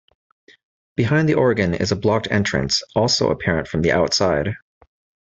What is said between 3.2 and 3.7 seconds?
apparent